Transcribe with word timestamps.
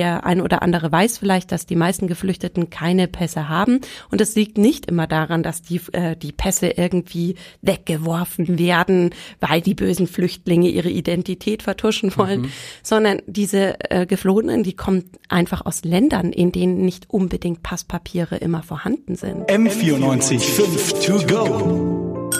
der 0.00 0.24
ein 0.24 0.40
oder 0.40 0.62
andere 0.62 0.90
weiß 0.90 1.18
vielleicht, 1.18 1.52
dass 1.52 1.66
die 1.66 1.76
meisten 1.76 2.06
Geflüchteten 2.06 2.70
keine 2.70 3.06
Pässe 3.06 3.50
haben. 3.50 3.82
Und 4.10 4.22
es 4.22 4.34
liegt 4.34 4.56
nicht 4.56 4.86
immer 4.86 5.06
daran, 5.06 5.42
dass 5.42 5.60
die, 5.60 5.78
äh, 5.92 6.16
die 6.16 6.32
Pässe 6.32 6.68
irgendwie 6.68 7.36
weggeworfen 7.60 8.58
werden, 8.58 9.10
weil 9.40 9.60
die 9.60 9.74
bösen 9.74 10.06
Flüchtlinge 10.06 10.70
ihre 10.70 10.88
Identität 10.88 11.62
vertuschen 11.62 12.16
wollen, 12.16 12.42
mhm. 12.42 12.52
sondern 12.82 13.20
diese 13.26 13.76
äh, 13.90 14.06
Geflohenen, 14.06 14.62
die 14.62 14.72
kommen 14.72 15.04
einfach 15.28 15.66
aus 15.66 15.84
Ländern, 15.84 16.32
in 16.32 16.50
denen 16.50 16.82
nicht 16.82 17.10
unbedingt 17.10 17.62
Passpapiere 17.62 18.36
immer 18.36 18.62
vorhanden 18.62 19.16
sind. 19.16 19.50
M94 19.50 20.40
5 20.40 21.04
to 21.04 21.18
go. 21.26 22.30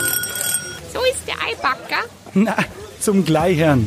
So 0.94 1.00
ist 1.12 1.28
der 1.28 1.34
Eibacker. 1.46 2.08
Na, 2.32 2.56
zum 3.00 3.22
Gleichern. 3.26 3.86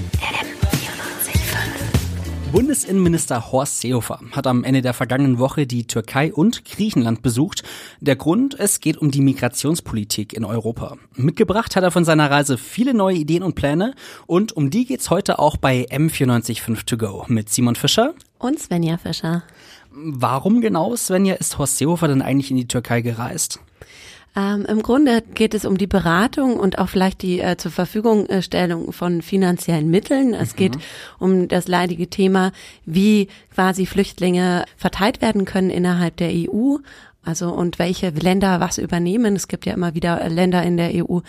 Bundesinnenminister 2.54 3.52
Horst 3.52 3.80
Seehofer 3.80 4.20
hat 4.30 4.46
am 4.46 4.64
Ende 4.64 4.84
der 4.84 4.94
vergangenen 4.94 5.40
Woche 5.40 5.66
die 5.66 5.88
Türkei 5.88 6.32
und 6.32 6.64
Griechenland 6.66 7.24
besucht. 7.24 7.64
Der 8.00 8.16
Grund, 8.16 8.54
es 8.60 8.80
geht 8.80 8.98
um 8.98 9.10
die 9.10 9.22
Migrationspolitik 9.22 10.34
in 10.34 10.46
Europa. 10.46 10.98
Mitgebracht 11.16 11.76
hat 11.76 11.84
er 11.84 11.90
von 11.90 12.06
seiner 12.06 12.30
Reise 12.30 12.60
viele 12.60 12.94
neue 12.94 13.16
Ideen 13.16 13.42
und 13.42 13.56
Pläne 13.56 13.96
und 14.28 14.52
um 14.52 14.70
die 14.70 14.86
geht's 14.86 15.10
heute 15.10 15.40
auch 15.40 15.58
bei 15.58 15.88
M945 15.90 16.86
to 16.86 16.96
go 16.96 17.26
mit 17.28 17.50
Simon 17.50 17.74
Fischer 17.74 18.14
und 18.38 18.60
Svenja 18.60 19.00
Fischer. 19.00 19.42
Warum 19.92 20.62
genau, 20.62 20.96
Svenja, 20.96 21.34
ist 21.34 21.58
Horst 21.58 21.80
Seehofer 21.80 22.08
denn 22.08 22.22
eigentlich 22.22 22.52
in 22.52 22.58
die 22.58 22.68
Türkei 22.68 23.02
gereist? 23.02 23.62
Ähm, 24.36 24.66
Im 24.66 24.82
Grunde 24.82 25.22
geht 25.22 25.54
es 25.54 25.64
um 25.64 25.78
die 25.78 25.88
Beratung 25.88 26.58
und 26.58 26.80
auch 26.80 26.90
vielleicht 26.90 27.22
die 27.22 27.40
äh, 27.40 27.56
zur 27.58 27.72
Verfügungstellung 27.72 28.92
von 28.92 29.22
finanziellen 29.22 29.90
Mitteln. 29.90 30.34
Es 30.34 30.54
mhm. 30.54 30.58
geht 30.58 30.78
um 31.20 31.48
das 31.48 31.68
leidige 31.68 32.08
Thema, 32.08 32.52
wie 32.86 33.28
quasi 33.54 33.86
Flüchtlinge 33.86 34.66
verteilt 34.76 35.22
werden 35.22 35.46
können 35.46 35.70
innerhalb 35.70 36.18
der 36.18 36.32
EU. 36.32 36.78
Also 37.26 37.54
und 37.54 37.80
welche 37.80 38.10
Länder 38.10 38.60
was 38.60 38.78
übernehmen. 38.78 39.36
Es 39.36 39.48
gibt 39.48 39.66
ja 39.66 39.74
immer 39.74 39.94
wieder 39.94 40.28
Länder 40.30 40.62
in 40.64 40.76
der 40.76 40.92
EU, 40.94 41.20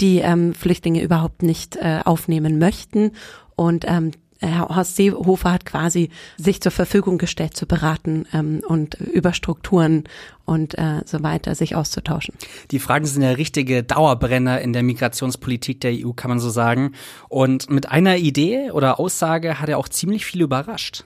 die 0.00 0.18
ähm, 0.18 0.54
Flüchtlinge 0.54 1.02
überhaupt 1.02 1.42
nicht 1.42 1.76
äh, 1.76 2.00
aufnehmen 2.04 2.58
möchten. 2.58 3.12
Und 3.54 3.84
ähm, 3.86 4.12
Horst 4.42 4.96
Seehofer 4.96 5.52
hat 5.52 5.64
quasi 5.64 6.10
sich 6.36 6.60
zur 6.60 6.72
Verfügung 6.72 7.18
gestellt 7.18 7.56
zu 7.56 7.66
beraten 7.66 8.26
ähm, 8.32 8.62
und 8.66 8.94
über 8.94 9.32
Strukturen 9.32 10.04
und 10.44 10.76
äh, 10.78 11.02
so 11.04 11.22
weiter 11.22 11.54
sich 11.54 11.76
auszutauschen. 11.76 12.34
Die 12.70 12.78
Fragen 12.78 13.06
sind 13.06 13.22
ja 13.22 13.30
richtige 13.30 13.82
Dauerbrenner 13.82 14.60
in 14.60 14.72
der 14.72 14.82
Migrationspolitik 14.82 15.80
der 15.80 15.92
EU, 15.92 16.12
kann 16.12 16.30
man 16.30 16.40
so 16.40 16.50
sagen. 16.50 16.92
Und 17.28 17.70
mit 17.70 17.90
einer 17.90 18.16
Idee 18.16 18.70
oder 18.70 18.98
Aussage 18.98 19.60
hat 19.60 19.68
er 19.68 19.78
auch 19.78 19.88
ziemlich 19.88 20.24
viel 20.24 20.42
überrascht. 20.42 21.04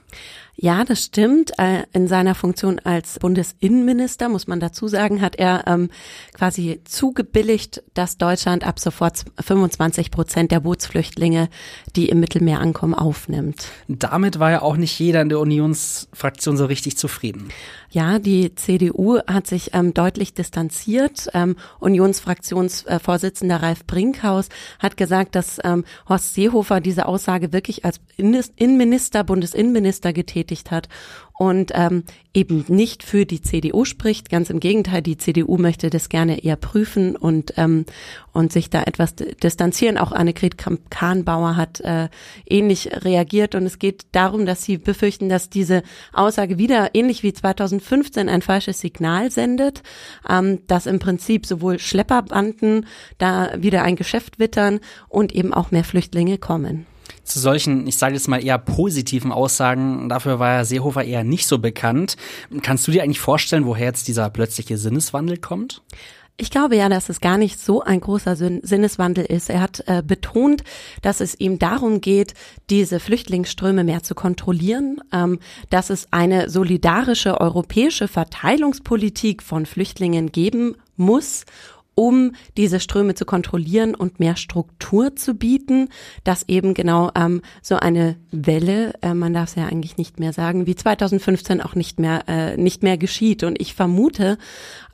Ja, 0.59 0.83
das 0.83 1.03
stimmt. 1.03 1.51
Äh, 1.59 1.83
in 1.93 2.07
seiner 2.07 2.33
Funktion 2.33 2.79
als 2.79 3.19
Bundesinnenminister, 3.19 4.27
muss 4.27 4.47
man 4.47 4.59
dazu 4.59 4.87
sagen, 4.87 5.21
hat 5.21 5.35
er 5.35 5.65
ähm, 5.67 5.91
quasi 6.33 6.81
zugebilligt, 6.83 7.83
dass 7.93 8.17
Deutschland 8.17 8.65
ab 8.65 8.79
sofort 8.79 9.25
25 9.39 10.09
Prozent 10.09 10.51
der 10.51 10.61
Bootsflüchtlinge, 10.61 11.49
die 11.95 12.09
im 12.09 12.19
Mittelmeer 12.19 12.59
ankommen, 12.59 12.95
aufnimmt. 12.95 13.67
Damit 13.87 14.39
war 14.39 14.49
ja 14.49 14.63
auch 14.63 14.77
nicht 14.77 14.97
jeder 14.97 15.21
in 15.21 15.29
der 15.29 15.39
Unionsfraktion 15.39 16.57
so 16.57 16.65
richtig 16.65 16.97
zufrieden. 16.97 17.49
Ja, 17.91 18.17
die 18.17 18.53
CDU 18.55 19.19
hat 19.27 19.45
sich 19.45 19.73
ähm, 19.73 19.93
deutlich 19.93 20.33
distanziert. 20.33 21.29
Ähm, 21.35 21.55
Unionsfraktionsvorsitzender 21.79 23.61
Ralf 23.61 23.85
Brinkhaus 23.85 24.49
hat 24.79 24.97
gesagt, 24.97 25.35
dass 25.35 25.59
ähm, 25.63 25.85
Horst 26.09 26.33
Seehofer 26.33 26.81
diese 26.81 27.05
Aussage 27.05 27.53
wirklich 27.53 27.85
als 27.85 28.01
Innenminister, 28.17 29.23
Bundesinnenminister 29.23 30.13
getätigt 30.13 30.46
hat 30.71 30.89
und 31.37 31.71
ähm, 31.75 32.03
eben 32.33 32.65
nicht 32.67 33.03
für 33.03 33.25
die 33.25 33.41
CDU 33.41 33.85
spricht. 33.85 34.29
Ganz 34.29 34.49
im 34.49 34.59
Gegenteil, 34.59 35.03
die 35.03 35.17
CDU 35.17 35.57
möchte 35.57 35.89
das 35.89 36.09
gerne 36.09 36.43
eher 36.43 36.55
prüfen 36.55 37.15
und 37.15 37.53
ähm, 37.57 37.85
und 38.33 38.51
sich 38.51 38.69
da 38.69 38.83
etwas 38.83 39.15
distanzieren. 39.15 39.97
Auch 39.97 40.11
Annegret 40.11 40.55
Kahnbauer 40.57 41.55
hat 41.55 41.79
äh, 41.81 42.09
ähnlich 42.47 42.89
reagiert 42.91 43.55
und 43.55 43.65
es 43.65 43.79
geht 43.79 44.07
darum, 44.11 44.45
dass 44.45 44.63
sie 44.63 44.77
befürchten, 44.77 45.29
dass 45.29 45.49
diese 45.49 45.83
Aussage 46.11 46.57
wieder 46.57 46.93
ähnlich 46.93 47.23
wie 47.23 47.33
2015 47.33 48.29
ein 48.29 48.41
falsches 48.41 48.79
Signal 48.79 49.31
sendet, 49.31 49.83
ähm, 50.27 50.59
dass 50.67 50.87
im 50.87 50.99
Prinzip 50.99 51.45
sowohl 51.45 51.79
Schlepperbanden 51.79 52.87
da 53.19 53.51
wieder 53.57 53.83
ein 53.83 53.95
Geschäft 53.95 54.39
wittern 54.39 54.79
und 55.07 55.33
eben 55.33 55.53
auch 55.53 55.71
mehr 55.71 55.83
Flüchtlinge 55.83 56.39
kommen 56.39 56.87
zu 57.27 57.39
solchen, 57.39 57.87
ich 57.87 57.97
sage 57.97 58.15
jetzt 58.15 58.27
mal 58.27 58.43
eher 58.43 58.57
positiven 58.57 59.31
Aussagen, 59.31 60.09
dafür 60.09 60.39
war 60.39 60.65
Seehofer 60.65 61.03
eher 61.03 61.23
nicht 61.23 61.47
so 61.47 61.59
bekannt. 61.59 62.17
Kannst 62.61 62.87
du 62.87 62.91
dir 62.91 63.03
eigentlich 63.03 63.19
vorstellen, 63.19 63.65
woher 63.65 63.87
jetzt 63.87 64.07
dieser 64.07 64.29
plötzliche 64.29 64.77
Sinneswandel 64.77 65.37
kommt? 65.37 65.81
Ich 66.39 66.51
glaube 66.51 66.75
ja, 66.75 66.87
dass 66.87 67.09
es 67.09 67.19
gar 67.19 67.39
nicht 67.39 67.59
so 67.59 67.81
ein 67.81 67.99
großer 67.99 68.35
Sinneswandel 68.35 69.25
ist. 69.25 69.49
Er 69.49 69.59
hat 69.59 69.83
äh, 69.87 70.03
betont, 70.05 70.63
dass 71.01 71.19
es 71.19 71.39
ihm 71.39 71.57
darum 71.57 71.99
geht, 71.99 72.35
diese 72.69 72.99
Flüchtlingsströme 72.99 73.83
mehr 73.83 74.03
zu 74.03 74.13
kontrollieren, 74.13 75.01
ähm, 75.11 75.39
dass 75.71 75.89
es 75.89 76.07
eine 76.11 76.51
solidarische 76.51 77.41
europäische 77.41 78.07
Verteilungspolitik 78.07 79.41
von 79.41 79.65
Flüchtlingen 79.65 80.31
geben 80.31 80.75
muss 80.95 81.45
um 81.97 82.33
diese 82.57 82.79
Ströme 82.79 83.15
zu 83.15 83.25
kontrollieren 83.25 83.95
und 83.95 84.19
mehr 84.19 84.35
Struktur 84.35 85.15
zu 85.15 85.33
bieten, 85.33 85.89
dass 86.23 86.47
eben 86.47 86.75
genau 86.75 87.09
ähm, 87.15 87.41
so 87.63 87.77
eine 87.77 88.17
Welle, 88.31 88.93
äh, 89.01 89.15
man 89.15 89.33
darf 89.33 89.49
es 89.49 89.55
ja 89.55 89.65
eigentlich 89.65 89.97
nicht 89.97 90.19
mehr 90.19 90.31
sagen, 90.31 90.67
wie 90.67 90.75
2015 90.75 91.59
auch 91.59 91.73
nicht 91.73 91.99
mehr 91.99 92.23
äh, 92.27 92.55
nicht 92.55 92.83
mehr 92.83 92.99
geschieht. 92.99 93.43
Und 93.43 93.59
ich 93.59 93.73
vermute, 93.73 94.37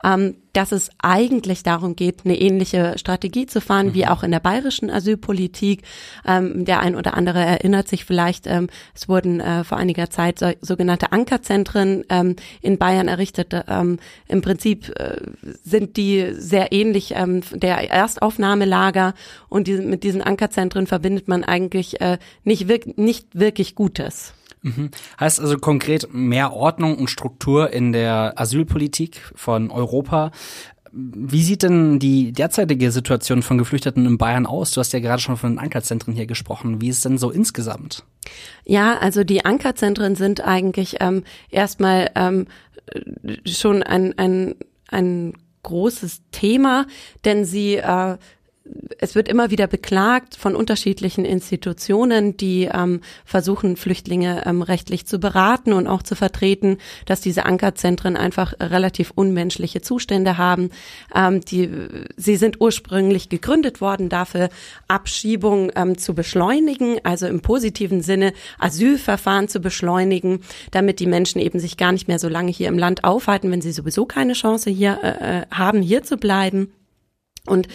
ähm, 0.02 0.36
dass 0.54 0.72
es 0.72 0.90
eigentlich 0.98 1.62
darum 1.62 1.96
geht, 1.96 2.24
eine 2.24 2.40
ähnliche 2.40 2.94
Strategie 2.96 3.46
zu 3.46 3.60
fahren 3.60 3.88
mhm. 3.88 3.94
wie 3.94 4.06
auch 4.06 4.22
in 4.22 4.30
der 4.30 4.40
bayerischen 4.40 4.88
Asylpolitik. 4.88 5.82
Ähm, 6.26 6.64
der 6.64 6.80
ein 6.80 6.96
oder 6.96 7.14
andere 7.14 7.40
erinnert 7.40 7.88
sich 7.88 8.04
vielleicht, 8.04 8.46
ähm, 8.46 8.68
es 8.94 9.08
wurden 9.08 9.40
äh, 9.40 9.64
vor 9.64 9.78
einiger 9.78 10.10
Zeit 10.10 10.38
so, 10.38 10.50
sogenannte 10.60 11.12
Ankerzentren 11.12 12.04
ähm, 12.08 12.36
in 12.62 12.78
Bayern 12.78 13.08
errichtet. 13.08 13.54
Ähm, 13.68 13.98
Im 14.28 14.42
Prinzip 14.42 14.88
äh, 14.98 15.16
sind 15.62 15.96
die 15.96 16.32
sehr 16.32 16.72
ähnlich 16.72 17.14
ähm, 17.16 17.42
der 17.52 17.90
Erstaufnahmelager 17.90 19.14
und 19.48 19.66
die, 19.66 19.74
mit 19.74 20.04
diesen 20.04 20.22
Ankerzentren 20.22 20.86
verbindet 20.86 21.28
man 21.28 21.44
eigentlich 21.44 22.00
äh, 22.00 22.18
nicht, 22.44 22.68
wirk 22.68 22.96
nicht 22.96 23.26
wirklich 23.38 23.74
Gutes. 23.74 24.34
Mhm. 24.64 24.90
Heißt 25.20 25.40
also 25.40 25.58
konkret 25.58 26.12
mehr 26.12 26.54
Ordnung 26.54 26.96
und 26.96 27.08
Struktur 27.08 27.70
in 27.70 27.92
der 27.92 28.32
Asylpolitik 28.36 29.20
von 29.34 29.70
Europa. 29.70 30.30
Wie 30.90 31.42
sieht 31.42 31.64
denn 31.64 31.98
die 31.98 32.32
derzeitige 32.32 32.90
Situation 32.90 33.42
von 33.42 33.58
Geflüchteten 33.58 34.06
in 34.06 34.16
Bayern 34.16 34.46
aus? 34.46 34.72
Du 34.72 34.80
hast 34.80 34.92
ja 34.92 35.00
gerade 35.00 35.20
schon 35.20 35.36
von 35.36 35.52
den 35.52 35.58
Ankerzentren 35.58 36.14
hier 36.14 36.26
gesprochen. 36.26 36.80
Wie 36.80 36.88
ist 36.88 36.98
es 36.98 37.02
denn 37.02 37.18
so 37.18 37.30
insgesamt? 37.30 38.04
Ja, 38.64 38.96
also 38.98 39.22
die 39.22 39.44
Ankerzentren 39.44 40.14
sind 40.14 40.40
eigentlich 40.40 40.96
ähm, 41.00 41.24
erstmal 41.50 42.10
ähm, 42.14 42.46
schon 43.44 43.82
ein, 43.82 44.16
ein, 44.16 44.54
ein 44.88 45.34
großes 45.62 46.22
Thema, 46.30 46.86
denn 47.24 47.44
sie 47.44 47.76
äh, 47.76 48.16
es 48.98 49.14
wird 49.14 49.28
immer 49.28 49.50
wieder 49.50 49.66
beklagt 49.66 50.36
von 50.36 50.56
unterschiedlichen 50.56 51.26
Institutionen, 51.26 52.36
die 52.36 52.70
ähm, 52.72 53.00
versuchen, 53.26 53.76
Flüchtlinge 53.76 54.46
ähm, 54.46 54.62
rechtlich 54.62 55.06
zu 55.06 55.18
beraten 55.18 55.74
und 55.74 55.86
auch 55.86 56.02
zu 56.02 56.14
vertreten, 56.14 56.78
dass 57.04 57.20
diese 57.20 57.44
Ankerzentren 57.44 58.16
einfach 58.16 58.54
relativ 58.58 59.12
unmenschliche 59.14 59.82
Zustände 59.82 60.38
haben. 60.38 60.70
Ähm, 61.14 61.42
die, 61.42 61.68
sie 62.16 62.36
sind 62.36 62.60
ursprünglich 62.60 63.28
gegründet 63.28 63.82
worden, 63.82 64.08
dafür 64.08 64.48
Abschiebung 64.88 65.70
ähm, 65.76 65.98
zu 65.98 66.14
beschleunigen, 66.14 66.98
also 67.02 67.26
im 67.26 67.42
positiven 67.42 68.00
Sinne 68.00 68.32
Asylverfahren 68.58 69.48
zu 69.48 69.60
beschleunigen, 69.60 70.40
damit 70.70 71.00
die 71.00 71.06
Menschen 71.06 71.40
eben 71.40 71.58
sich 71.58 71.76
gar 71.76 71.92
nicht 71.92 72.08
mehr 72.08 72.18
so 72.18 72.28
lange 72.28 72.50
hier 72.50 72.68
im 72.68 72.78
Land 72.78 73.04
aufhalten, 73.04 73.50
wenn 73.50 73.60
sie 73.60 73.72
sowieso 73.72 74.06
keine 74.06 74.32
Chance 74.32 74.70
hier 74.70 74.98
äh, 75.02 75.40
äh 75.40 75.46
haben, 75.50 75.82
hier 75.82 76.02
zu 76.02 76.16
bleiben. 76.16 76.72
Und 77.46 77.68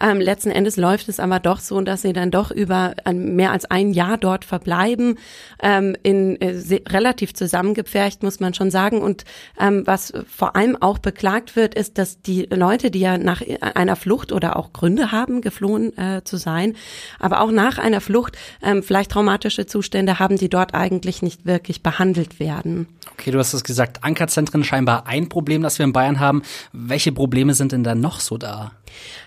ähm, 0.00 0.20
letzten 0.20 0.50
Endes 0.50 0.76
läuft 0.76 1.08
es 1.08 1.18
aber 1.18 1.40
doch 1.40 1.58
so, 1.58 1.80
dass 1.80 2.02
sie 2.02 2.12
dann 2.12 2.30
doch 2.30 2.52
über 2.52 2.94
ähm, 3.04 3.34
mehr 3.34 3.50
als 3.50 3.64
ein 3.64 3.92
Jahr 3.92 4.18
dort 4.18 4.44
verbleiben, 4.44 5.18
ähm, 5.60 5.96
in 6.04 6.40
äh, 6.40 6.80
relativ 6.88 7.34
zusammengepfercht, 7.34 8.22
muss 8.22 8.38
man 8.38 8.54
schon 8.54 8.70
sagen. 8.70 9.02
Und 9.02 9.24
ähm, 9.58 9.82
was 9.84 10.12
vor 10.32 10.54
allem 10.54 10.80
auch 10.80 10.98
beklagt 10.98 11.56
wird, 11.56 11.74
ist, 11.74 11.98
dass 11.98 12.22
die 12.22 12.46
Leute, 12.52 12.92
die 12.92 13.00
ja 13.00 13.18
nach 13.18 13.42
einer 13.60 13.96
Flucht 13.96 14.30
oder 14.30 14.54
auch 14.54 14.72
Gründe 14.72 15.10
haben, 15.10 15.40
geflohen 15.40 15.98
äh, 15.98 16.22
zu 16.22 16.36
sein, 16.36 16.76
aber 17.18 17.40
auch 17.40 17.50
nach 17.50 17.78
einer 17.78 18.00
Flucht 18.00 18.38
ähm, 18.62 18.84
vielleicht 18.84 19.10
traumatische 19.10 19.66
Zustände 19.66 20.20
haben, 20.20 20.36
die 20.36 20.48
dort 20.48 20.72
eigentlich 20.72 21.20
nicht 21.22 21.46
wirklich 21.46 21.82
behandelt 21.82 22.38
werden. 22.38 22.86
Okay, 23.12 23.32
du 23.32 23.40
hast 23.40 23.54
es 23.54 23.64
gesagt, 23.64 24.04
Ankerzentren 24.04 24.62
scheinbar 24.62 25.08
ein 25.08 25.28
Problem, 25.28 25.62
das 25.62 25.80
wir 25.80 25.84
in 25.84 25.92
Bayern 25.92 26.20
haben. 26.20 26.42
Welche 26.72 27.10
Probleme 27.10 27.54
sind 27.54 27.72
denn 27.72 27.82
da 27.82 27.96
noch 27.96 28.20
so 28.20 28.38
da? 28.38 28.70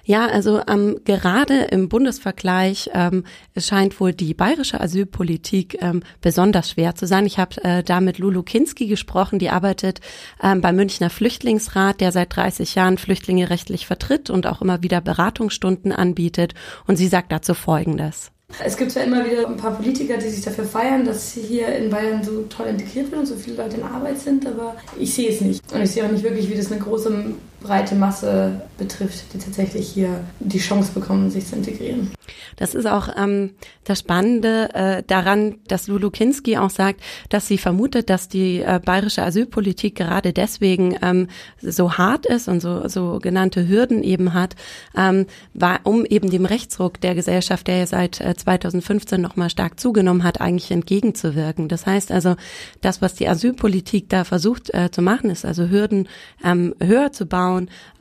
Ja, 0.03 0.27
also 0.27 0.61
ähm, 0.67 0.99
gerade 1.05 1.63
im 1.65 1.89
Bundesvergleich 1.89 2.89
ähm, 2.93 3.23
scheint 3.57 3.99
wohl 3.99 4.13
die 4.13 4.33
bayerische 4.33 4.79
Asylpolitik 4.79 5.77
ähm, 5.81 6.03
besonders 6.21 6.71
schwer 6.71 6.95
zu 6.95 7.05
sein. 7.07 7.25
Ich 7.25 7.37
habe 7.37 7.63
äh, 7.63 7.83
da 7.83 8.01
mit 8.01 8.17
Lulu 8.17 8.43
Kinski 8.43 8.87
gesprochen, 8.87 9.39
die 9.39 9.49
arbeitet 9.49 10.01
ähm, 10.41 10.61
beim 10.61 10.75
Münchner 10.75 11.09
Flüchtlingsrat, 11.09 12.01
der 12.01 12.11
seit 12.11 12.35
30 12.35 12.75
Jahren 12.75 12.97
Flüchtlinge 12.97 13.49
rechtlich 13.49 13.85
vertritt 13.85 14.29
und 14.29 14.47
auch 14.47 14.61
immer 14.61 14.81
wieder 14.83 15.01
Beratungsstunden 15.01 15.91
anbietet. 15.91 16.53
Und 16.87 16.95
sie 16.95 17.07
sagt 17.07 17.31
dazu 17.31 17.53
Folgendes. 17.53 18.31
Es 18.65 18.77
gibt 18.77 18.91
zwar 18.91 19.03
immer 19.03 19.23
wieder 19.25 19.47
ein 19.47 19.57
paar 19.57 19.75
Politiker, 19.75 20.17
die 20.17 20.27
sich 20.27 20.43
dafür 20.43 20.65
feiern, 20.65 21.05
dass 21.05 21.33
hier 21.33 21.67
in 21.67 21.91
Bayern 21.91 22.23
so 22.23 22.45
toll 22.49 22.65
integriert 22.65 23.11
wird 23.11 23.21
und 23.21 23.27
so 23.27 23.35
viele 23.35 23.57
Leute 23.57 23.77
in 23.77 23.83
Arbeit 23.83 24.17
sind, 24.17 24.45
aber 24.47 24.75
ich 24.97 25.13
sehe 25.13 25.29
es 25.29 25.41
nicht. 25.41 25.71
Und 25.71 25.83
ich 25.83 25.91
sehe 25.91 26.03
auch 26.03 26.11
nicht 26.11 26.23
wirklich, 26.23 26.49
wie 26.49 26.55
das 26.55 26.71
eine 26.71 26.81
große, 26.81 27.35
breite 27.61 27.95
Masse 27.95 28.61
betrifft, 28.77 29.33
die 29.33 29.37
tatsächlich 29.37 29.89
hier 29.89 30.21
die 30.39 30.59
Chance 30.59 30.91
bekommen, 30.93 31.29
sich 31.29 31.45
zu 31.45 31.55
integrieren. 31.55 32.11
Das 32.55 32.75
ist 32.75 32.85
auch 32.85 33.09
ähm, 33.17 33.51
das 33.83 33.99
Spannende 33.99 34.69
äh, 34.73 35.03
daran, 35.05 35.55
dass 35.67 35.87
Lulu 35.87 36.09
Kinski 36.09 36.57
auch 36.57 36.69
sagt, 36.69 37.01
dass 37.29 37.47
sie 37.47 37.57
vermutet, 37.57 38.09
dass 38.09 38.27
die 38.27 38.61
äh, 38.61 38.79
bayerische 38.83 39.23
Asylpolitik 39.23 39.95
gerade 39.95 40.33
deswegen 40.33 40.95
ähm, 41.01 41.27
so 41.61 41.97
hart 41.97 42.25
ist 42.25 42.47
und 42.47 42.61
so, 42.61 42.87
so 42.87 43.19
genannte 43.19 43.67
Hürden 43.67 44.03
eben 44.03 44.33
hat, 44.33 44.55
ähm, 44.95 45.25
war, 45.53 45.79
um 45.83 46.05
eben 46.05 46.29
dem 46.29 46.45
Rechtsruck 46.45 47.01
der 47.01 47.15
Gesellschaft, 47.15 47.67
der 47.67 47.77
ja 47.77 47.87
seit 47.87 48.21
äh, 48.21 48.35
2015 48.35 49.19
nochmal 49.21 49.49
stark 49.49 49.79
zugenommen 49.79 50.23
hat, 50.23 50.41
eigentlich 50.41 50.71
entgegenzuwirken. 50.71 51.67
Das 51.67 51.85
heißt 51.85 52.11
also, 52.11 52.35
das, 52.81 53.01
was 53.01 53.15
die 53.15 53.27
Asylpolitik 53.27 54.09
da 54.09 54.23
versucht 54.23 54.73
äh, 54.73 54.91
zu 54.91 55.01
machen, 55.01 55.29
ist 55.29 55.45
also 55.45 55.69
Hürden 55.69 56.07
ähm, 56.43 56.75
höher 56.81 57.11
zu 57.11 57.25
bauen, 57.25 57.48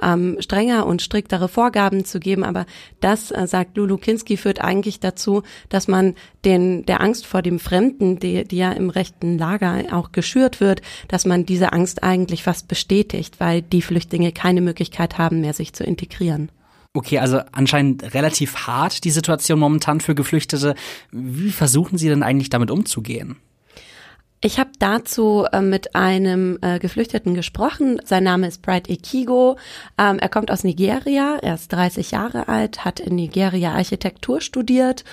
ähm, 0.02 0.36
strenger 0.40 0.86
und 0.86 1.02
striktere 1.02 1.48
Vorgaben 1.48 2.04
zu 2.04 2.20
geben. 2.20 2.44
Aber 2.44 2.66
das, 3.00 3.30
äh, 3.30 3.46
sagt 3.46 3.76
Lulu 3.76 3.96
Kinski, 3.96 4.36
führt 4.36 4.60
eigentlich 4.60 5.00
dazu, 5.00 5.42
dass 5.68 5.88
man 5.88 6.14
den, 6.44 6.84
der 6.86 7.00
Angst 7.00 7.26
vor 7.26 7.42
dem 7.42 7.58
Fremden, 7.58 8.18
die, 8.18 8.44
die 8.44 8.58
ja 8.58 8.72
im 8.72 8.90
rechten 8.90 9.38
Lager 9.38 9.84
auch 9.92 10.12
geschürt 10.12 10.60
wird, 10.60 10.82
dass 11.08 11.26
man 11.26 11.46
diese 11.46 11.72
Angst 11.72 12.02
eigentlich 12.02 12.42
fast 12.42 12.68
bestätigt, 12.68 13.40
weil 13.40 13.62
die 13.62 13.82
Flüchtlinge 13.82 14.32
keine 14.32 14.60
Möglichkeit 14.60 15.18
haben 15.18 15.40
mehr, 15.40 15.54
sich 15.54 15.72
zu 15.72 15.84
integrieren. 15.84 16.50
Okay, 16.94 17.18
also 17.18 17.40
anscheinend 17.52 18.14
relativ 18.14 18.66
hart 18.66 19.04
die 19.04 19.10
Situation 19.10 19.58
momentan 19.58 20.00
für 20.00 20.14
Geflüchtete. 20.14 20.74
Wie 21.12 21.52
versuchen 21.52 21.98
Sie 21.98 22.08
denn 22.08 22.22
eigentlich 22.22 22.50
damit 22.50 22.70
umzugehen? 22.70 23.36
Ich 24.40 24.60
habe 24.60 24.70
dazu 24.78 25.46
äh, 25.52 25.60
mit 25.60 25.96
einem 25.96 26.58
äh, 26.62 26.78
Geflüchteten 26.78 27.34
gesprochen. 27.34 28.00
Sein 28.04 28.22
Name 28.22 28.46
ist 28.46 28.62
Bright 28.62 28.88
Ekigo. 28.88 29.58
Ähm, 29.98 30.20
er 30.20 30.28
kommt 30.28 30.52
aus 30.52 30.62
Nigeria. 30.62 31.38
Er 31.42 31.54
ist 31.54 31.72
30 31.72 32.12
Jahre 32.12 32.46
alt, 32.46 32.84
hat 32.84 33.00
in 33.00 33.16
Nigeria 33.16 33.72
Architektur 33.72 34.40
studiert 34.40 35.04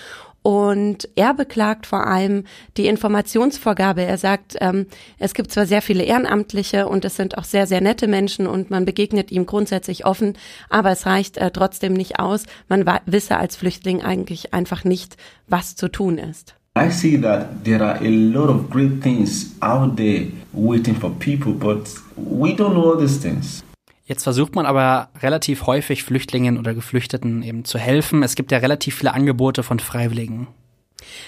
und 0.44 1.10
er 1.16 1.33
beklagt 1.33 1.88
vor 1.88 2.06
allem 2.06 2.44
die 2.77 2.86
Informationsvorgabe. 2.86 4.04
Er 4.04 4.19
sagt, 4.19 4.57
ähm, 4.62 4.86
es 5.18 5.33
gibt 5.33 5.51
zwar 5.51 5.66
sehr 5.66 5.81
viele 5.81 6.04
Ehrenamtliche 6.04 6.88
und 6.88 7.04
es 7.04 7.16
sind 7.16 7.39
auch 7.39 7.45
sehr, 7.45 7.66
sehr 7.66 7.81
nette 7.81 8.07
Menschen 8.07 8.45
und 8.45 8.69
man 8.69 8.86
begegnet 8.86 9.31
ihm 9.31 9.48
grundsätzlich 9.48 10.06
offen, 10.06 10.38
aber 10.69 10.92
es 10.92 11.07
reicht 11.07 11.38
äh, 11.38 11.50
trotzdem 11.50 11.94
nicht 11.94 12.19
aus. 12.19 12.44
Man 12.68 12.86
wisse 13.07 13.38
als 13.38 13.56
Flüchtling 13.56 14.04
eigentlich 14.04 14.54
einfach 14.54 14.83
nicht, 14.83 15.18
was 15.48 15.75
zu 15.75 15.88
tun 15.88 16.19
ist. 16.19 16.54
I 16.77 16.89
see 16.92 17.16
that 17.22 17.63
there 17.63 17.81
are 17.81 17.98
a 18.01 18.10
lot 18.10 18.50
of 18.50 18.69
great 18.69 19.01
things 19.01 19.56
out 19.62 19.95
there 19.95 20.27
waiting 20.51 20.94
for 20.94 21.10
people, 21.10 21.54
but 21.54 21.89
we 22.18 22.54
don't 22.54 22.74
know 22.74 22.92
all 22.92 22.98
these 22.98 23.18
things. 23.18 23.63
Jetzt 24.04 24.24
versucht 24.24 24.56
man 24.56 24.66
aber 24.66 25.07
relativ 25.22 25.68
häufig 25.68 26.04
Flüchtlingen 26.04 26.60
oder 26.60 26.74
Geflüchteten 26.74 27.44
eben 27.44 27.63
zu 27.63 27.80
helfen. 27.80 28.24
Es 28.24 28.36
gibt 28.36 28.51
ja 28.51 28.57
relativ 28.57 28.95
viele 28.95 29.13
Angebote 29.13 29.63
von 29.63 29.80
Freiwilligen. 29.80 30.48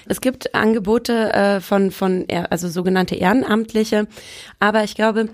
Es 0.05 0.19
gibt 0.19 0.53
Angebote 0.53 1.33
äh, 1.33 1.61
von, 1.61 1.91
von, 1.91 2.25
also 2.49 2.67
sogenannte 2.67 3.15
Ehrenamtliche, 3.15 4.07
aber 4.59 4.83
ich 4.83 4.95
glaube, 4.95 5.29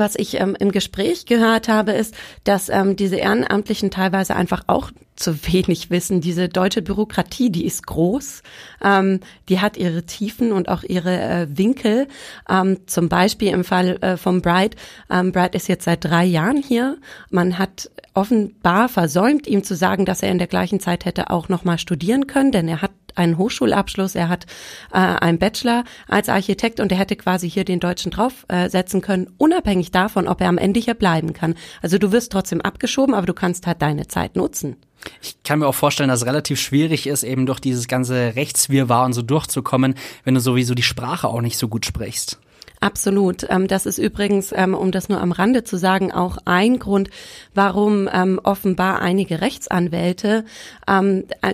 was 0.00 0.16
ich 0.16 0.40
ähm, 0.40 0.56
im 0.58 0.72
Gespräch 0.72 1.26
gehört 1.26 1.68
habe, 1.68 1.92
ist, 1.92 2.14
dass 2.44 2.68
ähm, 2.68 2.96
diese 2.96 3.16
Ehrenamtlichen 3.16 3.90
teilweise 3.90 4.34
einfach 4.34 4.64
auch 4.66 4.90
zu 5.16 5.46
wenig 5.46 5.90
wissen. 5.90 6.20
Diese 6.20 6.48
deutsche 6.48 6.82
Bürokratie, 6.82 7.50
die 7.50 7.66
ist 7.66 7.86
groß, 7.86 8.42
ähm, 8.82 9.20
die 9.48 9.60
hat 9.60 9.76
ihre 9.76 10.04
Tiefen 10.04 10.52
und 10.52 10.68
auch 10.68 10.82
ihre 10.82 11.20
äh, 11.20 11.46
Winkel. 11.50 12.08
Ähm, 12.48 12.78
zum 12.86 13.08
Beispiel 13.08 13.52
im 13.52 13.64
Fall 13.64 13.98
äh, 14.00 14.16
von 14.16 14.40
Bright. 14.40 14.76
Ähm, 15.10 15.32
Bright 15.32 15.54
ist 15.54 15.68
jetzt 15.68 15.84
seit 15.84 16.04
drei 16.04 16.24
Jahren 16.24 16.62
hier. 16.62 16.96
Man 17.30 17.58
hat 17.58 17.90
offenbar 18.14 18.88
versäumt, 18.88 19.46
ihm 19.46 19.64
zu 19.64 19.74
sagen, 19.74 20.04
dass 20.04 20.22
er 20.22 20.30
in 20.30 20.38
der 20.38 20.46
gleichen 20.46 20.80
Zeit 20.80 21.04
hätte 21.04 21.30
auch 21.30 21.48
noch 21.48 21.64
mal 21.64 21.78
studieren 21.78 22.26
können, 22.26 22.52
denn 22.52 22.68
er 22.68 22.82
hat 22.82 22.92
einen 23.14 23.38
Hochschulabschluss, 23.38 24.14
er 24.14 24.28
hat 24.28 24.46
äh, 24.92 24.98
einen 24.98 25.38
Bachelor 25.38 25.84
als 26.08 26.28
Architekt 26.28 26.80
und 26.80 26.92
er 26.92 26.98
hätte 26.98 27.16
quasi 27.16 27.50
hier 27.50 27.64
den 27.64 27.80
Deutschen 27.80 28.10
draufsetzen 28.10 29.00
äh, 29.00 29.02
können, 29.02 29.30
unabhängig 29.38 29.90
davon, 29.90 30.28
ob 30.28 30.40
er 30.40 30.48
am 30.48 30.58
Ende 30.58 30.80
hier 30.80 30.94
bleiben 30.94 31.32
kann. 31.32 31.54
Also 31.80 31.98
du 31.98 32.12
wirst 32.12 32.32
trotzdem 32.32 32.60
abgeschoben, 32.60 33.14
aber 33.14 33.26
du 33.26 33.34
kannst 33.34 33.66
halt 33.66 33.82
deine 33.82 34.06
Zeit 34.08 34.36
nutzen. 34.36 34.76
Ich 35.20 35.42
kann 35.42 35.58
mir 35.58 35.66
auch 35.66 35.74
vorstellen, 35.74 36.08
dass 36.08 36.20
es 36.20 36.26
relativ 36.26 36.60
schwierig 36.60 37.06
ist, 37.06 37.24
eben 37.24 37.46
durch 37.46 37.60
dieses 37.60 37.88
ganze 37.88 38.36
Rechtswirrwarr 38.36 39.04
und 39.04 39.12
so 39.12 39.22
durchzukommen, 39.22 39.94
wenn 40.24 40.34
du 40.34 40.40
sowieso 40.40 40.74
die 40.74 40.82
Sprache 40.82 41.28
auch 41.28 41.40
nicht 41.40 41.58
so 41.58 41.68
gut 41.68 41.86
sprichst. 41.86 42.38
Absolut. 42.82 43.46
Ähm, 43.48 43.68
das 43.68 43.86
ist 43.86 43.98
übrigens, 43.98 44.52
ähm, 44.52 44.74
um 44.74 44.90
das 44.90 45.08
nur 45.08 45.20
am 45.20 45.30
Rande 45.30 45.62
zu 45.62 45.76
sagen, 45.76 46.10
auch 46.10 46.38
ein 46.46 46.80
Grund, 46.80 47.10
warum 47.54 48.08
ähm, 48.12 48.40
offenbar 48.42 49.00
einige 49.00 49.40
Rechtsanwälte 49.40 50.44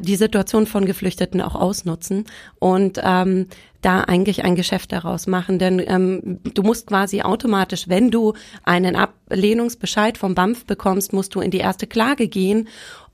die 0.00 0.16
Situation 0.16 0.66
von 0.66 0.86
Geflüchteten 0.86 1.42
auch 1.42 1.54
ausnutzen 1.54 2.24
und 2.58 2.96
da 2.96 3.60
eigentlich 3.82 4.44
ein 4.44 4.56
Geschäft 4.56 4.92
daraus 4.92 5.26
machen. 5.26 5.58
Denn 5.58 6.40
du 6.54 6.62
musst 6.62 6.86
quasi 6.86 7.22
automatisch, 7.22 7.88
wenn 7.88 8.10
du 8.10 8.32
einen 8.64 8.96
Ablehnungsbescheid 8.96 10.16
vom 10.16 10.34
BAMF 10.34 10.64
bekommst, 10.64 11.12
musst 11.12 11.34
du 11.34 11.40
in 11.40 11.50
die 11.50 11.58
erste 11.58 11.86
Klage 11.86 12.28
gehen 12.28 12.68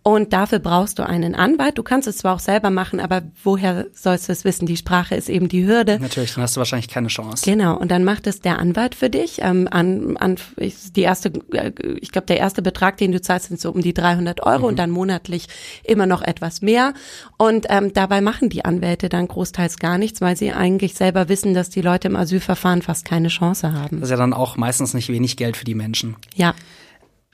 und 0.07 0.35
dafür 0.35 0.59
brauchst 0.59 0.99
du 0.99 1.07
einen 1.07 1.35
Anwalt. 1.35 1.79
Du 1.79 1.83
kannst 1.83 2.07
es 2.07 2.19
zwar 2.19 2.35
auch 2.35 2.39
selber 2.39 2.69
machen, 2.69 3.01
aber 3.01 3.23
woher 3.43 3.87
sollst 3.95 4.29
du 4.29 4.33
es 4.33 4.45
wissen? 4.45 4.67
Die 4.67 4.77
Sprache 4.77 5.15
ist 5.15 5.31
eben 5.31 5.49
die 5.49 5.67
Hürde. 5.67 5.99
Natürlich, 5.99 6.35
dann 6.35 6.43
hast 6.43 6.57
du 6.57 6.59
wahrscheinlich 6.59 6.89
keine 6.89 7.09
Chance. 7.09 7.43
Genau, 7.43 7.75
und 7.75 7.91
dann 7.91 8.05
macht 8.05 8.27
es 8.27 8.43
der 8.43 8.59
Anwalt 8.59 8.95
für 8.95 9.09
dich. 9.09 9.39
Ähm, 9.41 9.67
an, 9.71 10.19
an, 10.19 10.37
die 10.59 11.01
erste, 11.01 11.33
äh, 11.53 11.73
ich 12.03 12.13
glaube, 12.13 12.27
der 12.27 12.37
erste 12.37 12.61
Betrag, 12.61 12.99
den 12.99 13.13
du 13.13 13.21
zahlst, 13.23 13.47
sind 13.47 13.59
so 13.59 13.73
um 13.73 13.81
die 13.81 13.95
300 13.95 14.43
Euro 14.43 14.59
mhm. 14.59 14.65
und 14.65 14.79
dann 14.79 14.91
monatlich 14.91 15.47
immer 15.85 16.05
noch 16.05 16.21
etwas 16.21 16.61
mehr. 16.61 16.93
Und 17.39 17.65
ähm, 17.71 17.95
dabei 17.95 18.21
machen 18.21 18.51
die 18.51 18.63
Anwälte 18.67 19.09
dann 19.09 19.27
großteils 19.27 19.79
gar 19.79 19.97
nichts, 19.97 20.21
weil 20.21 20.37
sie 20.37 20.53
eigentlich 20.53 20.93
selber 20.93 21.31
wissen, 21.31 21.55
dass 21.55 21.71
die 21.71 21.81
Leute 21.81 22.09
im 22.09 22.17
Asylverfahren 22.17 22.83
fast 22.83 23.07
keine 23.07 23.29
Chance 23.29 23.73
haben. 23.73 24.01
Das 24.01 24.09
ist 24.09 24.11
ja 24.11 24.19
dann 24.19 24.35
auch 24.35 24.59
meistens 24.59 24.93
nicht 24.93 25.09
wenig 25.09 25.39
Geld 25.39 25.57
für 25.57 25.65
die 25.65 25.75
Menschen. 25.75 26.17
Ja. 26.35 26.55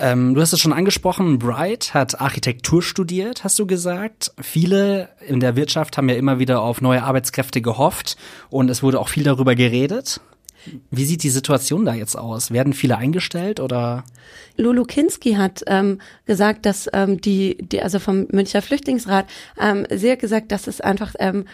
Ähm, 0.00 0.34
du 0.34 0.40
hast 0.40 0.54
es 0.54 0.60
schon 0.60 0.72
angesprochen, 0.72 1.38
Bright 1.38 1.92
hat 1.92 2.22
Architektur 2.22 2.82
studiert, 2.82 3.44
hast 3.44 3.58
du 3.58 3.66
gesagt. 3.66 4.32
Viele 4.40 5.10
in 5.26 5.40
der 5.40 5.56
Wirtschaft 5.56 5.98
haben 5.98 6.08
ja 6.08 6.14
immer 6.14 6.38
wieder 6.38 6.62
auf 6.62 6.80
neue 6.80 7.02
Arbeitskräfte 7.02 7.60
gehofft 7.60 8.16
und 8.48 8.70
es 8.70 8.82
wurde 8.82 8.98
auch 8.98 9.08
viel 9.08 9.24
darüber 9.24 9.54
geredet. 9.54 10.22
Wie 10.90 11.04
sieht 11.04 11.22
die 11.22 11.30
Situation 11.30 11.84
da 11.84 11.94
jetzt 11.94 12.16
aus? 12.16 12.50
Werden 12.50 12.72
viele 12.72 12.96
eingestellt 12.96 13.60
oder? 13.60 14.04
Lulu 14.56 14.84
Kinski 14.84 15.34
hat 15.34 15.62
ähm, 15.66 16.00
gesagt, 16.24 16.64
dass 16.64 16.88
ähm, 16.92 17.20
die, 17.20 17.58
die, 17.60 17.82
also 17.82 17.98
vom 17.98 18.26
Münchner 18.30 18.62
Flüchtlingsrat, 18.62 19.26
ähm, 19.60 19.86
sie 19.90 20.16
gesagt, 20.16 20.50
dass 20.52 20.66
es 20.66 20.80
einfach 20.80 21.14
ähm, 21.18 21.44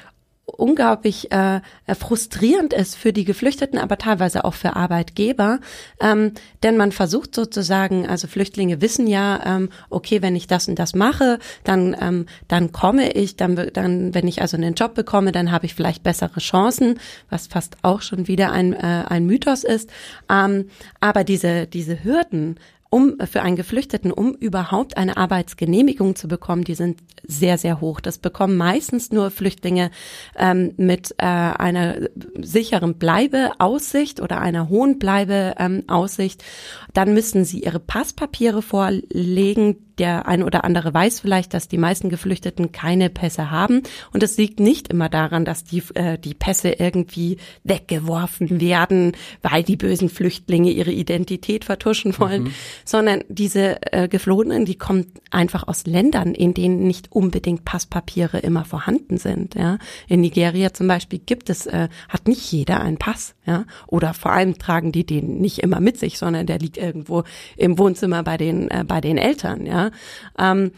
unglaublich 0.47 1.33
äh, 1.33 1.61
frustrierend 1.99 2.73
ist 2.73 2.97
für 2.97 3.13
die 3.13 3.25
Geflüchteten, 3.25 3.79
aber 3.79 3.99
teilweise 3.99 4.45
auch 4.45 4.55
für 4.55 4.77
Arbeitgeber, 4.77 5.59
ähm, 6.01 6.33
denn 6.63 6.77
man 6.77 6.93
versucht 6.93 7.35
sozusagen, 7.35 8.07
also 8.07 8.29
Flüchtlinge 8.29 8.81
wissen 8.81 9.09
ja, 9.09 9.41
ähm, 9.45 9.71
okay, 9.91 10.23
wenn 10.23 10.37
ich 10.37 10.47
das 10.47 10.69
und 10.69 10.79
das 10.79 10.95
mache, 10.95 11.41
dann 11.65 11.97
ähm, 12.01 12.27
dann 12.47 12.71
komme 12.71 13.11
ich, 13.13 13.37
dann 13.37 13.57
dann 13.73 14.15
wenn 14.15 14.29
ich 14.29 14.41
also 14.41 14.57
einen 14.57 14.75
Job 14.75 14.95
bekomme, 14.95 15.33
dann 15.33 15.51
habe 15.51 15.67
ich 15.67 15.75
vielleicht 15.75 16.05
bessere 16.05 16.39
Chancen, 16.41 17.01
was 17.29 17.49
fast 17.49 17.77
auch 17.83 18.01
schon 18.01 18.29
wieder 18.29 18.53
ein 18.53 18.73
äh, 18.73 19.05
ein 19.09 19.27
Mythos 19.27 19.65
ist, 19.65 19.91
ähm, 20.31 20.71
aber 21.01 21.25
diese 21.25 21.67
diese 21.67 22.05
Hürden 22.05 22.57
um 22.97 23.19
für 23.27 23.43
einen 23.43 23.57
Geflüchteten, 23.57 24.11
um 24.11 24.33
überhaupt 24.33 24.97
eine 24.97 25.19
Arbeitsgenehmigung 25.19 26.17
zu 26.17 26.29
bekommen, 26.29 26.65
die 26.65 26.75
sind 26.75 27.01
sehr, 27.27 27.59
sehr 27.59 27.83
hoch. 27.83 28.01
Das 28.01 28.17
bekommen 28.17 28.57
meistens 28.57 29.13
nur 29.13 29.31
Flüchtlinge 29.31 29.91
ähm, 30.35 30.73
mit 30.79 31.11
äh, 31.19 31.27
einer 31.27 32.09
sicheren 32.41 32.95
Bleibeaussicht 32.95 34.23
oder 34.23 34.41
einer 34.41 34.71
hohen 34.71 34.99
Bleibeaussicht. 34.99 36.41
Ähm, 36.41 36.89
Dann 36.95 37.13
müssen 37.13 37.45
sie 37.45 37.65
ihre 37.65 37.81
Passpapiere 37.81 38.63
vorlegen, 38.63 39.86
der 39.99 40.27
ein 40.27 40.43
oder 40.43 40.65
andere 40.65 40.93
weiß 40.93 41.21
vielleicht, 41.21 41.55
dass 41.55 41.69
die 41.69 41.79
meisten 41.79 42.09
Geflüchteten 42.09 42.73
keine 42.73 43.11
Pässe 43.11 43.51
haben. 43.51 43.83
Und 44.13 44.23
es 44.23 44.37
liegt 44.37 44.61
nicht 44.61 44.89
immer 44.89 45.09
daran, 45.09 45.45
dass 45.45 45.65
die, 45.65 45.83
äh, 45.95 46.19
die 46.19 46.35
Pässe 46.35 46.71
irgendwie 46.71 47.39
weggeworfen 47.65 48.61
werden, 48.61 49.13
weil 49.43 49.63
die 49.63 49.77
bösen 49.77 50.09
Flüchtlinge 50.09 50.71
ihre 50.71 50.93
Identität 50.93 51.65
vertuschen 51.65 52.19
wollen, 52.19 52.45
mhm. 52.45 52.53
sondern 52.85 53.25
diese 53.29 53.81
äh, 53.93 54.09
Geflohenen, 54.09 54.65
die 54.65 54.77
kommen 54.77 55.07
einfach 55.31 55.67
aus 55.69 55.87
Ländern, 55.87 56.35
in 56.35 56.55
denen 56.55 56.87
nicht 56.87 57.13
unbedingt 57.13 57.65
Passpapiere 57.65 58.39
immer 58.39 58.65
vorhanden 58.65 59.19
sind. 59.19 59.55
Ja. 59.55 59.79
In 60.09 60.21
Nigeria 60.21 60.73
zum 60.75 60.89
Beispiel 60.89 61.21
gibt 61.21 61.51
es, 61.51 61.67
äh, 61.67 61.89
hat 62.09 62.29
nicht 62.29 62.51
jeder 62.53 62.81
einen 62.81 62.99
Pass. 62.99 63.36
Ja. 63.47 63.65
Oder 63.87 64.13
vor 64.13 64.33
allem 64.33 64.59
tragen 64.59 64.93
die 64.93 65.07
den 65.07 65.39
nicht 65.39 65.61
immer 65.61 65.81
mit 65.81 65.99
sich, 65.99 66.19
sondern 66.19 66.47
der 66.47 66.59
liegt 66.59 66.77
irgendwo 66.77 67.23
im 67.57 67.79
Wohnzimmer 67.79 68.23
bei 68.23 68.37
den, 68.37 68.71
äh, 68.71 68.85
bei 68.87 69.01
den 69.01 69.19
Eltern. 69.19 69.67
Ja. 69.67 69.91
Ähm, 70.39 70.73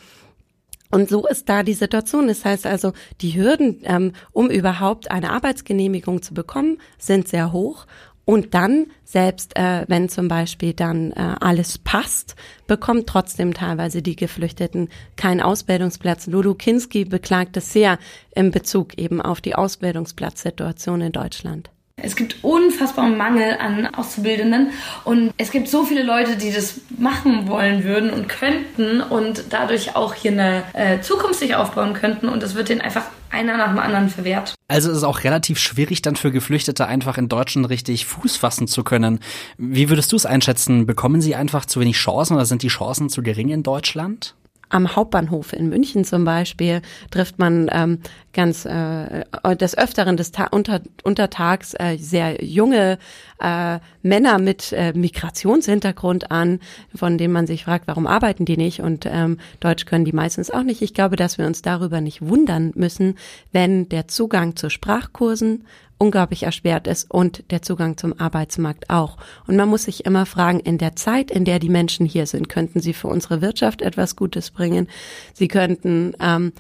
und 0.91 1.09
so 1.09 1.27
ist 1.27 1.49
da 1.49 1.63
die 1.63 1.75
Situation. 1.75 2.29
Das 2.29 2.45
heißt 2.45 2.67
also, 2.67 2.93
die 3.21 3.37
Hürden, 3.37 3.81
ähm, 3.85 4.13
um 4.33 4.51
überhaupt 4.51 5.11
eine 5.11 5.33
Arbeitsgenehmigung 5.33 6.23
zu 6.23 6.35
bekommen, 6.35 6.79
sind 6.99 7.29
sehr 7.29 7.53
hoch. 7.53 7.87
Und 8.25 8.53
dann, 8.53 8.89
selbst 9.05 9.57
äh, 9.59 9.87
wenn 9.89 10.11
zum 10.11 10.29
Beispiel 10.29 10.75
dann 10.75 11.13
äh, 11.13 11.37
alles 11.41 11.79
passt, 11.79 12.37
bekommen 12.67 13.07
trotzdem 13.07 13.55
teilweise 13.55 14.03
die 14.03 14.17
Geflüchteten 14.17 14.91
keinen 15.17 15.41
Ausbildungsplatz. 15.41 16.27
Ludo 16.27 16.55
Kinski 16.55 17.07
beklagt 17.07 17.57
es 17.57 17.73
sehr 17.73 17.99
in 18.35 18.51
Bezug 18.51 18.99
eben 18.99 19.23
auf 19.23 19.41
die 19.41 19.55
Ausbildungsplatzsituation 19.55 21.01
in 21.01 21.13
Deutschland. 21.13 21.71
Es 22.01 22.17
gibt 22.17 22.43
unfassbaren 22.43 23.17
Mangel 23.17 23.57
an 23.59 23.87
Auszubildenden 23.95 24.71
und 25.05 25.33
es 25.37 25.51
gibt 25.51 25.69
so 25.69 25.85
viele 25.85 26.03
Leute, 26.03 26.37
die 26.37 26.53
das 26.53 26.81
machen 26.97 27.49
wollen 27.49 27.85
würden 27.85 28.11
und 28.11 28.29
könnten 28.29 29.01
und 29.01 29.45
dadurch 29.51 29.97
auch 29.97 30.15
hier 30.15 30.33
eine 30.33 30.63
äh, 30.75 31.01
Zukunft 31.01 31.41
sich 31.41 31.55
aufbauen 31.55 31.95
könnten 31.95 32.29
und 32.29 32.43
es 32.43 32.55
wird 32.55 32.69
denen 32.69 32.81
einfach 32.81 33.05
einer 33.31 33.57
nach 33.57 33.69
dem 33.69 33.79
anderen 33.79 34.09
verwehrt. 34.09 34.55
Also 34.69 34.91
ist 34.91 34.99
es 34.99 35.05
auch 35.05 35.25
relativ 35.25 35.59
schwierig 35.59 36.03
dann 36.03 36.17
für 36.17 36.31
Geflüchtete 36.31 36.87
einfach 36.87 37.19
in 37.19 37.29
Deutschland 37.29 37.69
richtig 37.69 38.07
Fuß 38.07 38.37
fassen 38.37 38.69
zu 38.69 38.85
können. 38.85 39.21
Wie 39.57 39.89
würdest 39.89 40.13
du 40.13 40.17
es 40.17 40.27
einschätzen? 40.27 40.87
Bekommen 40.87 41.21
sie 41.21 41.35
einfach 41.35 41.67
zu 41.67 41.81
wenig 41.81 41.97
Chancen 41.97 42.35
oder 42.35 42.47
sind 42.47 42.63
die 42.63 42.69
Chancen 42.69 43.09
zu 43.09 43.23
gering 43.23 43.49
in 43.49 43.63
Deutschland? 43.63 44.35
Am 44.69 44.95
Hauptbahnhof 44.95 45.53
in 45.53 45.69
München 45.69 46.05
zum 46.05 46.25
Beispiel 46.25 46.83
trifft 47.11 47.39
man 47.39 47.69
ähm, 47.73 47.99
ganz 48.33 48.65
äh, 48.65 49.25
des 49.57 49.77
Öfteren 49.77 50.17
des 50.17 50.33
Ta 50.33 50.49
unter, 50.51 50.81
untertags 51.03 51.75
äh, 51.75 51.97
sehr 51.97 52.45
junge 52.45 52.99
äh, 53.41 53.79
Männer 54.03 54.39
mit 54.39 54.73
äh, 54.73 54.93
Migrationshintergrund 54.93 56.31
an, 56.31 56.61
von 56.95 57.19
denen 57.19 57.33
man 57.33 57.47
sich 57.47 57.65
fragt, 57.65 57.87
warum 57.87 58.07
arbeiten 58.07 58.45
die 58.45 58.57
nicht? 58.57 58.81
Und 58.81 59.07
ähm, 59.07 59.39
Deutsch 59.61 59.87
können 59.87 60.05
die 60.05 60.13
meistens 60.13 60.51
auch 60.51 60.63
nicht. 60.63 60.83
Ich 60.83 60.95
glaube, 60.95 61.17
dass 61.17 61.39
wir 61.39 61.47
uns 61.47 61.63
darüber 61.63 62.01
nicht 62.01 62.23
wundern 62.23 62.73
müssen, 62.75 63.17
wenn 63.53 63.89
der 63.89 64.09
Zugang 64.09 64.57
zu 64.57 64.71
Sprachkursen 64.71 65.65
unglaublich 65.99 66.45
erschwert 66.45 66.87
ist 66.87 67.11
und 67.11 67.51
der 67.51 67.63
Zugang 67.63 67.97
zum 67.97 68.19
Arbeitsmarkt 68.19 68.89
auch. 68.89 69.17
Und 69.47 69.57
man 69.57 69.69
muss 69.69 69.85
sich 69.85 70.07
immer 70.07 70.27
fragen, 70.27 70.61
in 70.61 70.79
der 70.79 70.97
Zeit, 70.97 71.31
in 71.31 71.45
der 71.45 71.59
die 71.59 71.69
Menschen 71.69 72.07
hier 72.07 72.27
sind, 72.27 72.49
könnten 72.49 72.81
sie 72.81 72.95
für 72.95 73.09
unsere 73.09 73.43
Wirtschaft 73.43 73.83
etwas 73.83 74.17
Gutes 74.17 74.51
bringen. 74.51 74.89
Sie 75.35 75.49
könnten 75.49 76.15
ähm, 76.21 76.53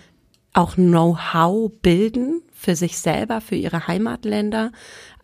auch 0.53 0.75
Know-how 0.75 1.71
bilden 1.83 2.43
für 2.53 2.75
sich 2.75 2.99
selber, 2.99 3.41
für 3.41 3.55
ihre 3.55 3.87
Heimatländer. 3.87 4.73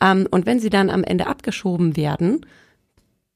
Ähm, 0.01 0.29
und 0.31 0.47
wenn 0.47 0.61
sie 0.61 0.71
dann 0.71 0.91
am 0.91 1.03
Ende 1.03 1.27
abgeschoben 1.27 1.97
werden, 1.97 2.47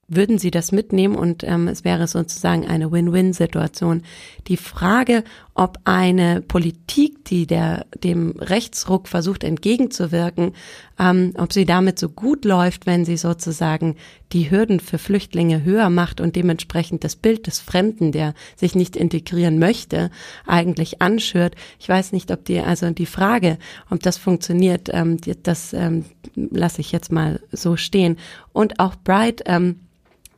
würden 0.08 0.38
Sie 0.38 0.50
das 0.50 0.72
mitnehmen 0.72 1.14
und 1.14 1.44
ähm, 1.44 1.68
es 1.68 1.84
wäre 1.84 2.08
sozusagen 2.08 2.66
eine 2.66 2.90
Win-Win-Situation. 2.90 4.02
Die 4.46 4.56
Frage, 4.56 5.22
ob 5.58 5.80
eine 5.82 6.40
Politik, 6.40 7.24
die 7.24 7.44
der 7.44 7.84
dem 8.04 8.30
Rechtsruck 8.38 9.08
versucht 9.08 9.42
entgegenzuwirken, 9.42 10.52
ähm, 11.00 11.32
ob 11.36 11.52
sie 11.52 11.64
damit 11.64 11.98
so 11.98 12.08
gut 12.08 12.44
läuft, 12.44 12.86
wenn 12.86 13.04
sie 13.04 13.16
sozusagen 13.16 13.96
die 14.30 14.52
Hürden 14.52 14.78
für 14.78 14.98
Flüchtlinge 14.98 15.64
höher 15.64 15.90
macht 15.90 16.20
und 16.20 16.36
dementsprechend 16.36 17.02
das 17.02 17.16
Bild 17.16 17.48
des 17.48 17.58
Fremden, 17.58 18.12
der 18.12 18.34
sich 18.54 18.76
nicht 18.76 18.94
integrieren 18.94 19.58
möchte, 19.58 20.12
eigentlich 20.46 21.02
anschürt. 21.02 21.56
Ich 21.80 21.88
weiß 21.88 22.12
nicht, 22.12 22.30
ob 22.30 22.44
die 22.44 22.60
also 22.60 22.88
die 22.90 23.06
Frage, 23.06 23.58
ob 23.90 24.00
das 24.00 24.16
funktioniert, 24.16 24.88
ähm, 24.92 25.16
das 25.42 25.72
ähm, 25.72 26.04
lasse 26.36 26.80
ich 26.80 26.92
jetzt 26.92 27.10
mal 27.10 27.40
so 27.50 27.76
stehen. 27.76 28.16
Und 28.52 28.78
auch 28.78 28.94
Bright 28.94 29.42
ähm, 29.46 29.80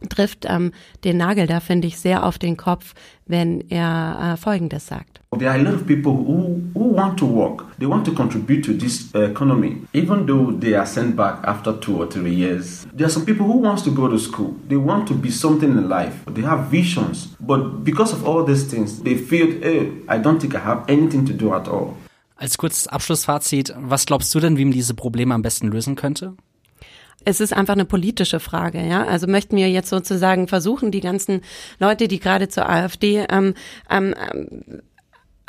trifft 0.09 0.47
ähm, 0.49 0.73
den 1.05 1.17
Nagel 1.17 1.47
da, 1.47 1.61
finde 1.61 1.89
ich, 1.89 1.99
sehr 1.99 2.25
auf 2.25 2.39
den 2.39 2.57
Kopf, 2.57 2.95
wenn 3.27 3.61
er 3.71 4.35
äh, 4.35 4.37
Folgendes 4.37 4.87
sagt. 4.87 5.21
There 5.39 5.49
are 5.49 5.59
a 5.59 5.63
lot 5.63 5.75
of 5.75 5.87
people 5.87 6.13
who, 6.13 6.61
who 6.75 6.97
want 6.97 7.19
to 7.19 7.27
work. 7.27 7.65
They 7.79 7.87
want 7.87 8.05
to 8.07 8.13
contribute 8.13 8.65
to 8.65 8.73
this 8.73 9.15
uh, 9.15 9.31
economy. 9.31 9.77
Even 9.93 10.27
though 10.27 10.51
they 10.51 10.75
are 10.75 10.87
sent 10.87 11.17
back 11.17 11.39
after 11.45 11.79
two 11.79 11.97
or 11.97 12.09
three 12.11 12.35
years, 12.35 12.87
there 12.93 13.07
are 13.07 13.11
some 13.11 13.25
people 13.25 13.47
who 13.47 13.59
wants 13.59 13.83
to 13.85 13.91
go 13.93 14.09
to 14.09 14.19
school. 14.19 14.55
They 14.69 14.77
want 14.77 15.07
to 15.09 15.15
be 15.15 15.31
something 15.31 15.71
in 15.71 15.89
life. 15.89 16.15
They 16.35 16.43
have 16.43 16.71
visions. 16.71 17.29
But 17.39 17.85
because 17.85 18.13
of 18.13 18.27
all 18.27 18.45
these 18.45 18.65
things, 18.69 19.03
they 19.03 19.15
feel, 19.15 19.47
hey, 19.63 19.93
I 20.09 20.19
don't 20.19 20.41
think 20.41 20.55
I 20.55 20.61
have 20.61 20.85
anything 20.89 21.25
to 21.27 21.33
do 21.33 21.55
at 21.55 21.69
all. 21.69 21.95
Als 22.37 22.57
kurzes 22.57 22.89
Abschlussfazit, 22.89 23.75
was 23.79 24.07
glaubst 24.07 24.35
du 24.35 24.41
denn, 24.41 24.57
wie 24.57 24.65
man 24.65 24.73
diese 24.73 24.95
Probleme 24.95 25.35
am 25.35 25.43
besten 25.43 25.69
lösen 25.69 25.95
könnte? 25.95 26.35
Es 27.25 27.41
ist 27.41 27.53
einfach 27.53 27.75
eine 27.75 27.85
politische 27.85 28.41
Frage, 28.41 28.85
ja. 28.85 29.05
Also 29.05 29.27
möchten 29.27 29.57
wir 29.57 29.71
jetzt 29.71 29.91
sozusagen 29.91 30.49
versuchen, 30.49 30.91
die 30.91 31.01
ganzen 31.01 31.43
Leute, 31.79 32.09
die 32.09 32.19
gerade 32.19 32.49
zur 32.49 32.69
AfD 32.69 33.27
ähm, 33.31 33.55
ähm, 33.91 34.15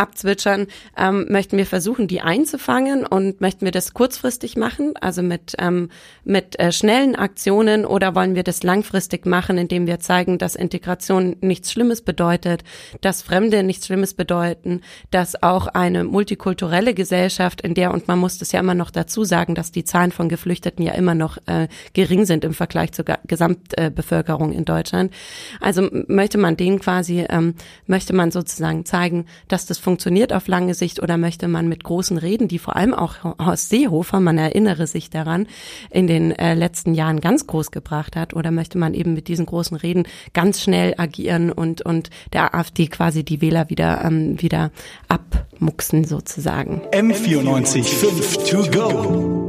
abzwitschern, 0.02 0.68
ähm, 0.98 1.28
möchten 1.30 1.58
wir 1.58 1.66
versuchen, 1.66 2.08
die 2.08 2.22
einzufangen 2.22 3.06
und 3.06 3.40
möchten 3.40 3.66
wir 3.66 3.72
das 3.72 3.94
kurzfristig 3.94 4.58
machen, 4.58 4.94
also 5.00 5.22
mit, 5.22 5.56
ähm, 5.60 5.90
mit 6.24 6.60
äh, 6.60 6.72
schnellen 6.72 7.16
Aktionen 7.16 7.86
oder 7.86 8.16
wollen 8.16 8.36
wir 8.36 8.44
das 8.44 8.64
langfristig 8.64 9.26
machen, 9.26 9.58
indem 9.58 9.86
wir 9.88 10.00
zeigen, 10.00 10.40
dass 10.40 10.56
Integration 10.56 11.36
nichts 11.42 11.72
Schlimmes 11.72 12.02
bedeutet, 12.02 12.64
dass 13.02 13.22
Fremde 13.22 13.64
nichts 13.64 13.86
Schlimmes 13.86 14.16
bedeuten, 14.16 14.82
dass 15.12 15.42
auch 15.42 15.68
eine 15.68 16.04
multikulturelle 16.04 16.94
Gesellschaft, 16.94 17.62
in 17.62 17.76
der, 17.76 17.94
und 17.94 18.08
man 18.08 18.18
muss 18.18 18.40
das 18.40 18.52
ja 18.52 18.60
immer 18.60 18.74
noch 18.74 18.90
dazu 18.90 19.24
sagen, 19.24 19.54
dass 19.54 19.72
die 19.72 19.84
Zahlen 19.84 20.12
von 20.12 20.30
Geflüchteten 20.30 20.84
ja 20.84 20.94
immer 20.94 21.14
noch 21.14 21.38
äh, 21.46 21.68
gering 21.94 22.26
sind 22.26 22.44
im 22.44 22.54
Vergleich 22.54 22.92
zur 22.92 23.06
Gesamtbevölkerung 23.28 24.52
in 24.52 24.66
Deutschland. 24.66 25.14
Also 25.60 25.88
möchte 26.08 26.40
man 26.40 26.58
denen 26.58 26.80
quasi, 26.80 27.26
ähm, 27.30 27.54
möchte 27.86 28.14
man 28.14 28.32
sozusagen 28.32 28.86
zeigen, 28.86 29.26
dass 29.48 29.68
das 29.68 29.78
funktioniert 29.78 29.91
funktioniert 29.92 30.32
auf 30.32 30.48
lange 30.48 30.74
Sicht 30.74 31.04
oder 31.04 31.18
möchte 31.18 31.50
man 31.50 31.68
mit 31.68 31.84
großen 31.84 32.18
Reden, 32.18 32.48
die 32.48 32.60
vor 32.60 32.78
allem 32.78 32.94
auch 32.94 33.16
Horst 33.26 33.68
Seehofer, 33.68 34.22
man 34.22 34.38
erinnere 34.38 34.88
sich 34.88 35.10
daran, 35.10 35.48
in 35.90 36.08
den 36.08 36.32
äh, 36.32 36.54
letzten 36.54 36.94
Jahren 36.94 37.20
ganz 37.20 37.46
groß 37.46 37.72
gebracht 37.72 38.16
hat, 38.16 38.34
oder 38.34 38.52
möchte 38.52 38.78
man 38.78 38.94
eben 38.94 39.14
mit 39.14 39.28
diesen 39.28 39.46
großen 39.46 39.76
Reden 39.76 40.08
ganz 40.32 40.62
schnell 40.62 40.94
agieren 40.98 41.52
und, 41.52 41.82
und 41.82 42.10
der 42.32 42.56
AfD 42.56 42.88
quasi 42.88 43.26
die 43.26 43.42
Wähler 43.42 43.70
wieder, 43.70 44.06
ähm, 44.06 44.42
wieder 44.42 44.72
abmuxen 45.10 46.06
sozusagen. 46.06 46.84
M94 46.94 47.84
5 47.84 48.50
to 48.50 48.72
go. 48.72 49.41